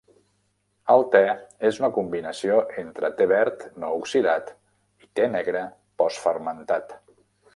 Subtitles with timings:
[0.93, 1.19] El té
[1.69, 4.49] és una combinació entre té verd no oxidat
[5.05, 5.65] i té negre
[6.03, 6.99] post-fermentat.